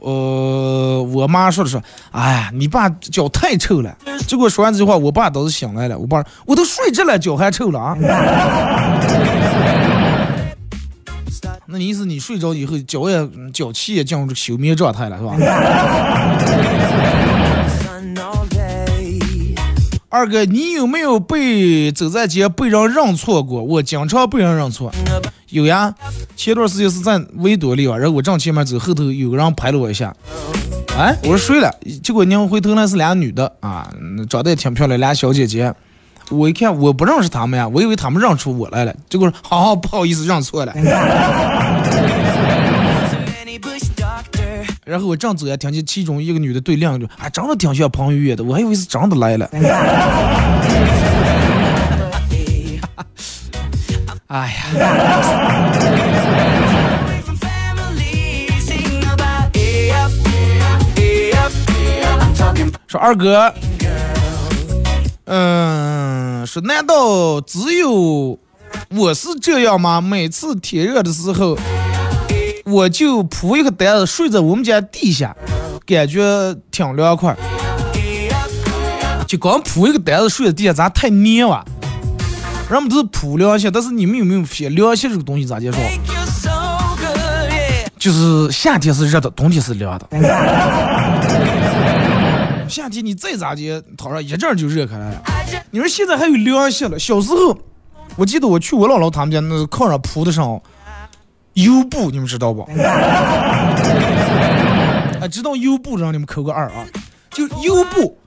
[0.00, 1.80] 呃，我妈说的是，
[2.10, 3.96] 哎呀，你爸脚太臭了。
[4.26, 5.98] 结果说完这句话，我爸倒是醒来了。
[5.98, 7.96] 我爸，我都睡着了，脚还臭了啊？
[11.64, 15.36] 那你意思你睡着以后脚也脚气也进入这个休眠状态了，是吧？
[20.12, 23.62] 二哥，你有没有被走在街被人认错过？
[23.62, 24.92] 我经常被人认错。
[25.48, 25.94] 有呀，
[26.36, 30.14] 前段时间是在维多利亚，然后我正前面走，后头有个人拍了我一下。
[30.98, 33.90] 哎，我说睡了，结果娘回头那是俩女的啊，
[34.28, 35.72] 长得也挺漂亮，俩小姐姐。
[36.28, 40.74] 我一看我不认识他们呀，我以为他们认出我来了，结果说好好不好意思认错了。
[44.84, 49.48] 然后我正走呀，听见其中一个女的对另一个，哎，长得挺像彭于晏的，我还以为是真的来了。
[54.26, 54.64] 哎呀！
[62.88, 63.54] 说二哥，
[65.26, 68.38] 嗯，说难道只有
[68.90, 70.00] 我是这样吗？
[70.00, 71.56] 每次天热的时候，
[72.72, 75.36] 我就铺一个单子睡在我们家地下，
[75.84, 77.36] 感觉挺凉快。
[79.26, 81.62] 就光铺一个单子睡在地下，咋太黏了？
[82.70, 85.76] 人们都是铺凉席，但是你们有没有发现凉席这个东西咋介绍？
[87.98, 90.08] 就是夏天是热的，冬天是凉的。
[92.68, 95.22] 夏天你再咋的躺上一阵就热开来了。
[95.70, 96.98] 你说现在还有凉席了？
[96.98, 97.54] 小时候，
[98.16, 100.58] 我记得我去我姥姥他们家，那炕上铺的上
[101.54, 102.62] 油布，你们知道不？
[105.20, 106.86] 啊， 知道油布让你们扣个二啊！
[107.30, 108.18] 就油布，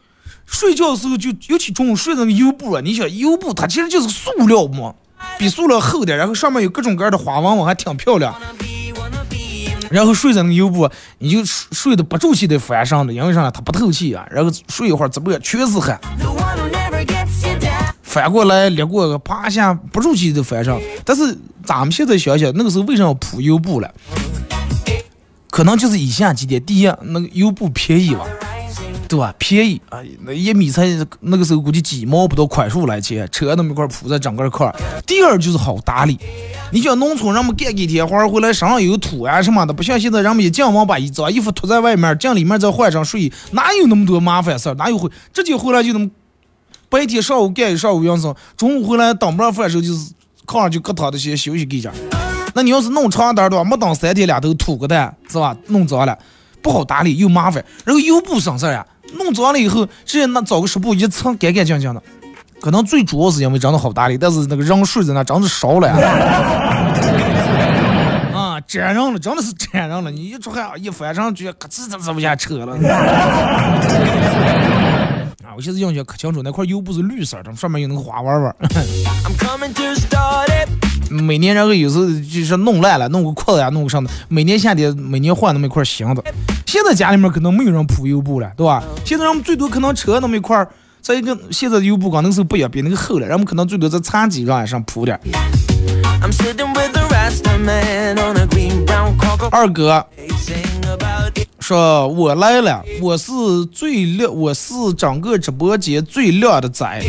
[0.46, 4.94] 睡觉的时候就尤其中午睡那个油布啊，你想油布它其实就是塑料嘛，
[5.38, 8.34] 比塑料厚点，然后上面有各种各样的花纹，纹，还挺漂亮。
[9.92, 13.52] 然后睡在那个油布，你就睡的不住气的翻上的，因为啥呢？
[13.52, 14.26] 它不透气啊。
[14.32, 16.00] 然后睡一会儿，怎么全是汗。
[18.16, 20.80] 翻过来裂过个，啪一下不住气的翻上。
[21.04, 23.94] 但是咱们现在想想，那个时候为什么要铺油布了？
[25.50, 28.26] 可能就是以下几点：第一，那个油布便宜吧。
[29.08, 29.36] 对吧？
[29.38, 30.00] 便宜啊！
[30.26, 30.88] 那一米才
[31.20, 34.74] 那个时候估计几毛不到块数来钱，扯那么一块铺在整个块。
[35.06, 36.18] 第二就是好打理，
[36.72, 44.74] 你像农村人们干几天活回来身上有土啊什么的，不像现在人们一进门把一脏衣服脱在外面，进里面再换上睡衣，哪有那么多麻烦事儿？
[44.74, 46.10] 哪有会直接回来就那么
[46.96, 50.14] 白天上午干一上午营生，中午回来当不上饭时候就是
[50.48, 51.92] 炕上就搁躺着先休息一下。
[52.54, 55.54] 那你要是弄长点的话，没等三天两头吐个蛋是吧？
[55.68, 56.18] 弄脏了
[56.62, 58.86] 不好打理又麻烦，然后又不省事儿呀。
[59.16, 62.02] 弄脏了以后，直接那找个湿布一蹭，干干净净的。
[62.62, 65.98] 可能最主要是因为真的好打理，但是那个人睡在那真的少了呀。
[68.34, 70.10] 啊，粘上了，真的是粘上了。
[70.10, 72.78] 你一出汗，一翻上去，咯吱吱吱往下扯了。
[75.44, 78.56] 啊，我现在印象可清楚，那块油布是绿色的，上面有那个花纹纹。
[81.10, 84.10] 每年然后有时候就是弄烂了，弄个裤子呀，弄个啥的。
[84.28, 86.24] 每年夏天，每年换那么一块新的。
[86.66, 88.84] 现在家里面可能没有人铺油布了，对吧？
[89.06, 90.68] 现在人们最多可能扯那么一块，
[91.02, 95.20] 再一个现在的油布刚那时候不也比那个厚了，人们可能最多在茶几上上铺点。
[99.52, 100.06] 二哥
[101.66, 103.34] 说：“我来了，我是
[103.72, 107.02] 最亮，我是整个直播间最亮的仔。”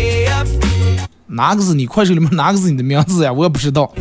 [1.28, 3.30] 哪个是你快手里面 哪个是你的名字呀？
[3.30, 3.92] 我也不知道。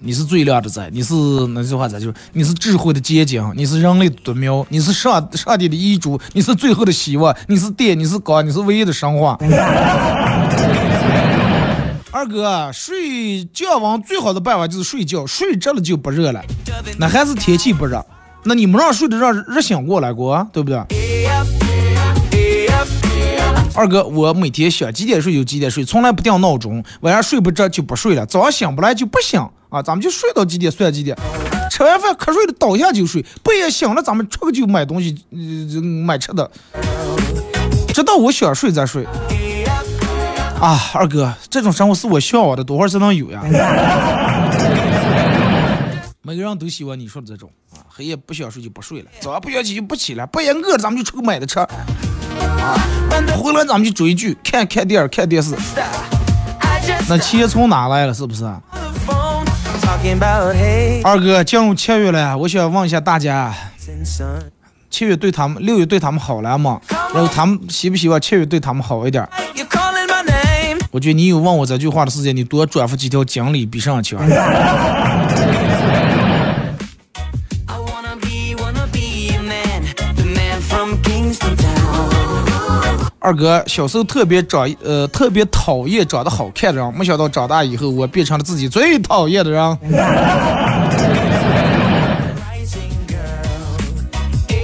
[0.00, 1.14] 你是最亮的仔，你是
[1.54, 9.38] 那句话咋就是你是智慧的结晶，你是人类的独苗，你是上上帝的遗嘱，你是最后的希望，你是电，你是光，你是唯一的神话。
[12.24, 16.42] 二哥，睡觉王最好的办法就是睡觉，睡着了就不热了。
[16.98, 18.02] 那还是天气不热，
[18.44, 20.78] 那你们让睡的让热醒过来过，对不对？
[23.74, 26.82] 二哥，我每天想几点睡就几点睡，从来不定闹钟。
[27.00, 29.82] 晚上睡不着就不睡了，早上醒不来就不醒啊。
[29.82, 31.14] 咱们就睡到几点算几点。
[31.70, 35.14] 吃完饭瞌睡了倒下就睡，半夜醒了咱们出去就买东西，
[36.06, 36.50] 买吃的，
[37.92, 39.06] 直到我想睡再睡。
[40.64, 43.42] 啊，二哥，这种生活是我向往的，多会儿才能有呀？
[46.22, 51.58] 每个人都喜欢你说的这种啊，黑夜不想睡就不睡了，早上不想起就不起来，半夜饿了咱们就出去买的吃。
[51.60, 51.68] 啊，
[53.36, 55.54] 回来咱们就追剧、看看电影、看电视。
[57.10, 58.14] 那钱从哪来了？
[58.14, 58.46] 是不是？
[61.04, 63.54] 二哥，进入七月了，我想问一下大家，
[64.88, 66.80] 七月对他们，六月对他们好了吗？
[67.12, 69.28] 然后他们喜不喜欢七月对他们好一点？
[70.94, 74.16] 我觉得你有问我这句话的时间，你多转发几条锦鲤比上强。
[83.18, 89.78] 二哥小时候特别长，呃，特别讨厌长得好看的人，没想到长大以后我变成了自己最讨厌的人。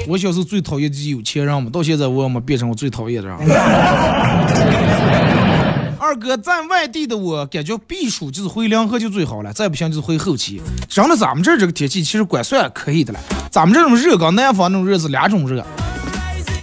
[0.07, 3.37] 我小时候最讨厌自己有钱人嘛，到现在我也没变成我最讨厌的人。
[6.11, 10.61] 二哥在外地的我感觉避暑就是回凉河就最好了，再不行就是回后期。
[10.89, 13.21] 真的，咱们这儿这个天气其实管算可以的了。
[13.49, 15.65] 咱们这种热跟南方那种热是两种热。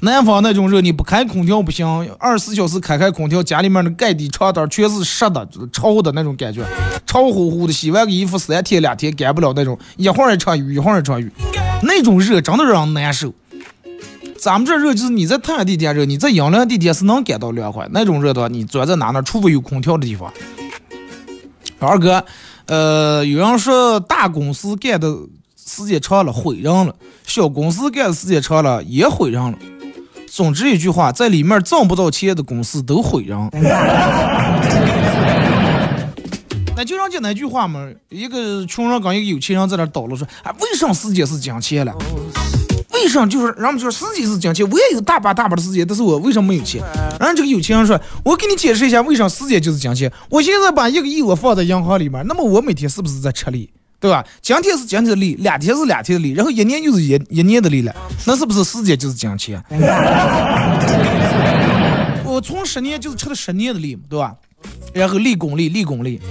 [0.02, 1.88] 南方那种热你不开空调不行，
[2.20, 6.62] 二十四小时开开空调，家里面的盖底床单全是湿的、潮的那种感觉，
[7.06, 11.32] 潮乎乎的，洗完个衣服三天两天干不了那种，一会儿一场雨，一会儿一场雨，
[11.84, 13.34] 那种热真的让人难受。
[14.40, 17.88] 咱们这热就是你在太阳地点热，你在阴凉地点是能感到凉快。
[17.92, 19.22] 那种热的话，你钻在哪呢？
[19.22, 20.32] 除非有空调的地方。
[21.80, 22.24] 二哥，
[22.68, 25.16] 呃，有人说大公司干的
[25.56, 29.58] 时间长了毁人了，小公司干的时间长了也毁人了。
[30.28, 33.38] 总之一句话，在里面挣不到钱的公司都毁人。
[36.76, 41.92] 那就让讲那句话嘛，一个穷人跟一个有钱人在那叨唠说，啊，为什么时间是金钱了？
[42.98, 44.70] 为什么就是人们说时间是金钱？
[44.70, 46.82] 我也有大把大把的时间，但是我为什么没有钱？
[47.20, 50.12] 然后这个有钱人说，我给你解释一下，为什么时间就是金钱？
[50.30, 53.70] 我现在把一个亿我放在银行里面，那么我每天是不是在吃力？
[54.00, 54.24] 对吧？
[54.41, 57.95] 今天是今天的利，两天是两天的利，然后一年就是一一年的利了，
[58.26, 59.64] 那是不是时间就是金钱？
[62.24, 64.36] 我从十年就是吃了十年的力，对吧？
[64.93, 66.22] 然后立功利，立功利。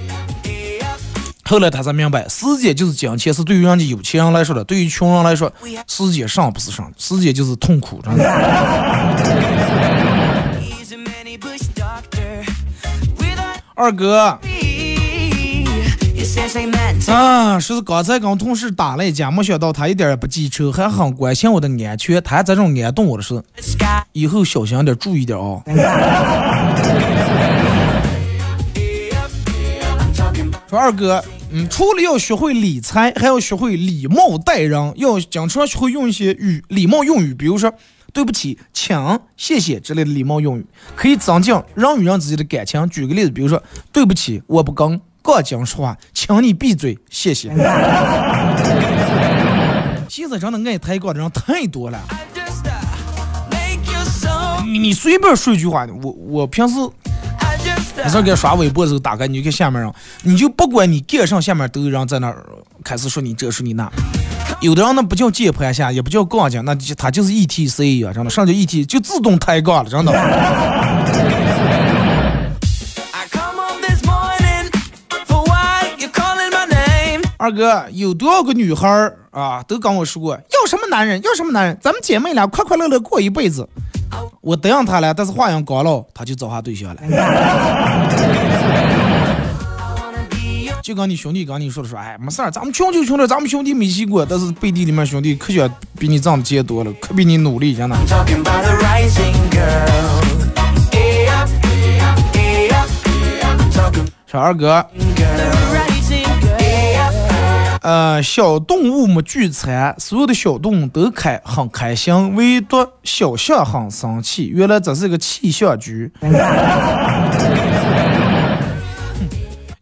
[1.49, 5.53] 后来他才明白，时间就是金钱，是对于人家有钱人来说的，对于穷人来说，
[5.87, 8.25] 时间上不是上，时间就是痛苦，真的。
[13.75, 14.37] 二哥。
[17.09, 23.41] 啊，说是刚才跟同事打了一架，没想到他一点也不记仇，还很关心我的安全，他还这种安动我的事，
[24.13, 25.63] 以后小心点，注意点啊。
[30.69, 37.73] 说二哥，嗯，除了要学会理财，还要学会礼貌待人，要经常学会用一些语礼貌用语，比如说
[38.13, 40.67] 对不起、请、谢谢之类的礼貌用语，
[40.97, 42.89] 可以增进人与人之间的感情。
[42.89, 45.01] 举个例子，比如说对不起，我不跟。
[45.23, 47.49] 刚讲说话，请你闭嘴，谢谢。
[50.09, 52.01] 现在真的爱抬杠的人太多了。
[54.65, 56.75] 你你随便说一句话，我我平时
[58.07, 59.93] 没事给刷微博的时候，打开你就看下面人，
[60.23, 62.47] 你就不管你干上，下面都有人在那儿
[62.85, 63.91] 开始说你这说你那。
[64.61, 70.13] 有的人那不叫键盘侠，也不叫杠精，那他就是 E T C 啊，真的，上叫 E T 就自动抬杠了，真的。
[77.39, 83.69] 二哥，有多少个女孩儿啊，都跟我说过要什么男人，要什么男人，咱们姐妹俩快快乐乐过一辈子。
[84.41, 87.01] 我答应他了，但是话音刚落，他就找下对象了。
[90.83, 94.25] 就跟你兄弟跟你说的说，哎，没事儿，咱们穷就穷点，咱们兄弟没戏过。
[94.25, 97.97] 但是背地里面兄弟可想比你挣的钱多了，可比你努力，真的。
[104.31, 104.87] 小二哥。
[107.87, 114.49] 呃，小动物们聚餐，所有的小动物都开很开心，唯独小象很生气。
[114.49, 116.11] 原来这是个气象局，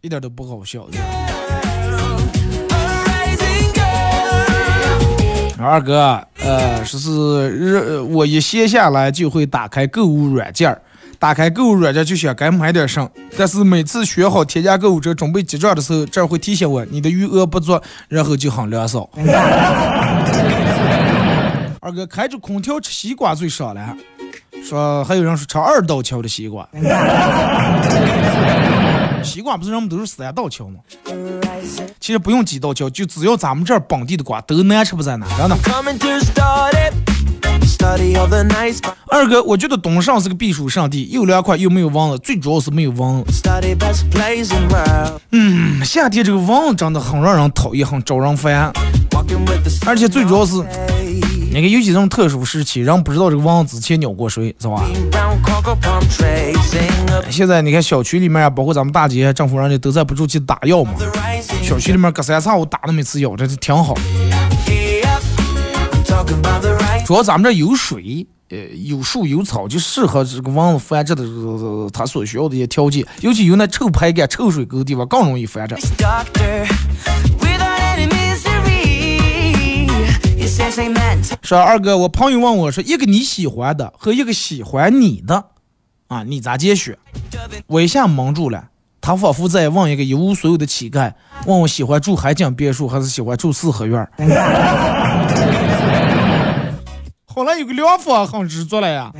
[0.01, 0.85] 一点都不好笑。
[5.57, 10.79] 二哥，呃，说是我一闲下来就会打开购物软件儿。
[11.25, 19.09] 打开购物软件就想该买点啥，但是每次选好添加购物车准备结账的时候，这儿会提醒我你的余额不足，然后就很凉爽。
[21.81, 23.97] 二哥开着空调吃西瓜最爽了，
[24.63, 26.69] 说还有人说吃二道桥的西瓜，
[29.23, 30.75] 西瓜不是人们都是三道桥吗？
[31.99, 35.57] 其实不用几道桥，就只要咱们这儿本地的瓜都难吃不在哪，真的。
[39.07, 43.47] 二哥，我觉得东上是个避暑胜地，又凉快又没有蚊子，最主要是没有蚊子。
[45.31, 48.71] 嗯，夏天这个蚊子真的很让人讨厌，很招人烦。
[49.85, 50.63] 而且最主要是，
[51.51, 54.83] 那个有几种特殊时期，人不知道这个蚊子之前咬过谁，是吧？
[57.29, 60.91] 现在你看小区里面啊，包括咱们大街，政府人家都在不住去打药嘛。
[61.61, 63.95] 小区里面隔三差五打那么一次药，这是挺好。
[67.05, 71.23] 主要咱们这有水，呃，有树有草，就适合这个蚊子繁殖的，
[71.93, 73.05] 它所需要的一些条件。
[73.21, 75.75] 尤其有那臭排干、臭水沟的地方，更容易繁殖。
[81.43, 85.45] 说二哥，我朋友问我说，一个你喜欢的和一个喜欢你的，
[86.07, 86.97] 啊，你咋解选？
[87.67, 88.69] 我一下蒙住了。
[88.99, 91.13] 他仿佛在问一个一无所有的乞丐，
[91.45, 94.03] 问我喜欢住海景别墅还是喜欢住四合院
[97.35, 99.11] 后来有个两房很知足了呀。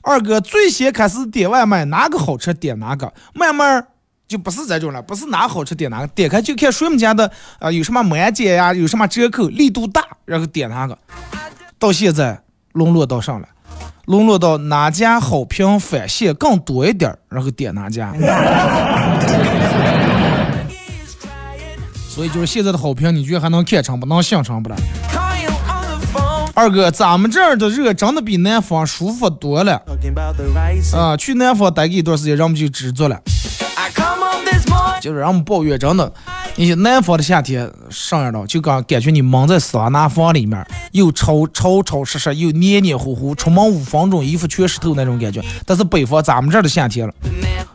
[0.00, 3.86] 二哥最先开始点外卖，哪个好吃点哪个，慢慢
[4.26, 10.96] 就不是这种了，不是哪好吃点哪个，点开就看谁们家的啊有什么满减呀，有什么折扣，力度大，然后点哪个。
[11.78, 12.40] 到现在
[12.72, 13.46] 沦落到上了。
[14.06, 18.14] 沦落到哪家好评返现更多一点然后点哪家。
[22.16, 24.06] 所以就是现在的好评，你觉得还能看成不？
[24.06, 24.76] 能想成不了？
[26.54, 29.82] 二哥，咱们这儿的热真的比南方舒服多了。
[30.94, 33.20] 啊，去南方待个一段时间，人们就知足了。
[35.02, 36.10] 就是让我们抱怨，真的，
[36.58, 45.44] 你南方的夏天上样了，就刚感觉你蒙在桑拿房里面，又潮潮潮湿湿，又黏黏糊糊，出门五分钟衣服全湿透那种感觉。
[45.66, 47.14] 但是北方咱们这儿的夏天了，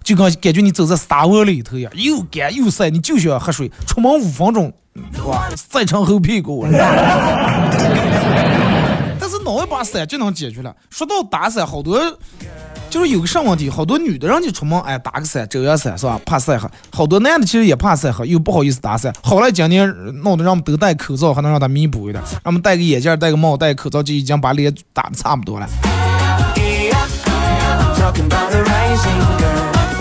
[0.04, 4.74] 就刚感觉你走在沙窝里头一样，又干又晒，你就想喝水，出门五分钟，
[5.26, 6.66] 哇，晒成猴屁股。
[9.20, 10.76] 但是拿一把伞就能解决了。
[10.90, 12.00] 说到打伞，好多。
[12.92, 16.20] 就是有个啥问题，好多女的让你出门，哎，打个伞，遮阳伞是吧？
[16.26, 16.70] 怕晒黑。
[16.92, 19.14] 好多男的其实也怕晒黑，又不好意思打伞。
[19.24, 19.88] 好了，今年
[20.22, 22.22] 闹得让我们都戴口罩，还能让他弥补一点。
[22.22, 25.66] 让我们戴个眼镜，戴个帽，戴个口罩，就已经把脸打的差不多了。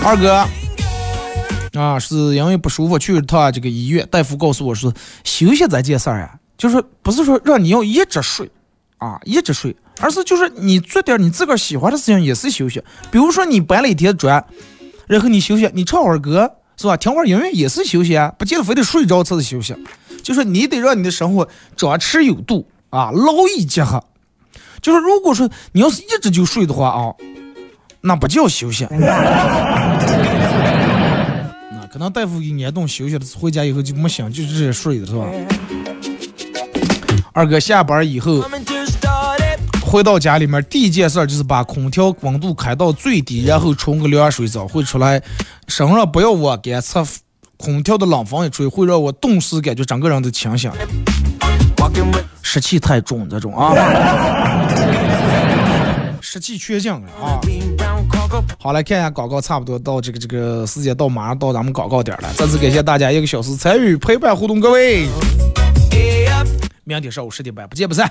[0.05, 8.51] 二哥，啊，是因为不舒服去了趟这个医院，大夫告诉我说，休息这件事儿呀，就是不是说让你要一直睡，
[8.99, 9.77] 啊，一直睡。
[10.01, 14.43] 而是就是你做点你自个儿喜欢的事情也是休息，比如说你搬了一天砖，
[15.07, 16.97] 然后你休息，你唱会儿歌是吧？
[16.97, 19.77] 听会儿音乐也是休息啊，不见得非得睡着才是休息。
[20.23, 21.47] 就是你得让你的生活
[21.77, 24.03] 张弛有度啊，劳逸结合。
[24.81, 27.13] 就是如果说你要是一直就睡的话啊，
[28.01, 28.87] 那不叫休息。
[28.93, 28.99] 那
[31.93, 35.27] 可能大夫给你动休息了，回家以后就没醒，就直接睡了是吧？
[37.33, 38.43] 二哥下班以后。
[39.91, 45.21] 回到家里面，第一件事就是把空调温度开到最低，然后冲个凉水澡，会出来，
[45.67, 47.05] 身上不要我干，测
[47.57, 50.71] 空调的冷风一吹，会让我顿时感觉整个人都清醒。
[52.41, 53.75] 湿气太重，这种啊，
[56.23, 57.41] 湿气缺尽了啊。
[58.61, 62.33] 好，来看一下广告，差不多到这个这个时间到，马上到咱们广告点了。
[62.37, 65.09] 再次感谢大家一个小时参与陪伴互动，各位，
[66.85, 68.09] 明天上午十点半不见不散。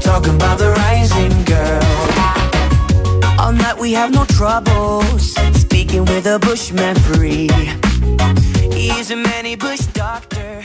[0.00, 1.82] Talking about the rising girl.
[3.38, 5.34] All night we have no troubles.
[5.60, 7.48] Speaking with a bushman free.
[8.72, 10.62] He's a many bush doctor.